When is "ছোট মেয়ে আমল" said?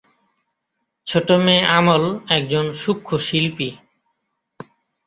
1.07-2.03